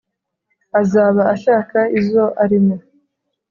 Azaba 0.79 1.21
ashaka 1.33 1.77
izo 1.99 2.25
arimo; 2.43 2.75